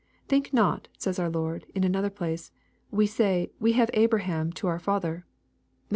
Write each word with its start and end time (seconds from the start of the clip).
"Think 0.27 0.51
not," 0.51 0.87
says 0.97 1.19
our 1.19 1.29
Lord, 1.29 1.67
in 1.75 1.83
another 1.83 2.09
place, 2.09 2.51
'* 2.73 2.91
to 2.91 3.05
say, 3.05 3.51
We 3.59 3.73
have 3.73 3.91
Abraham 3.93 4.51
to 4.53 4.65
our 4.65 4.79
father." 4.79 5.13
(Matt. 5.13 5.25